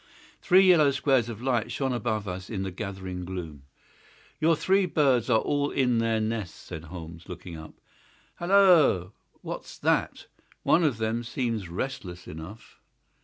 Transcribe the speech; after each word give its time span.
Three 0.41 0.67
yellow 0.67 0.89
squares 0.89 1.29
of 1.29 1.43
light 1.43 1.71
shone 1.71 1.93
above 1.93 2.27
us 2.27 2.49
in 2.49 2.63
the 2.63 2.71
gathering 2.71 3.23
gloom. 3.23 3.65
"Your 4.39 4.55
three 4.55 4.87
birds 4.87 5.29
are 5.29 5.37
all 5.37 5.69
in 5.69 5.99
their 5.99 6.19
nests," 6.19 6.57
said 6.57 6.85
Holmes, 6.85 7.29
looking 7.29 7.55
up. 7.55 7.75
"Halloa! 8.37 9.11
What's 9.43 9.77
that? 9.77 10.25
One 10.63 10.83
of 10.83 10.97
them 10.97 11.23
seems 11.23 11.69
restless 11.69 12.27
enough." 12.27 12.79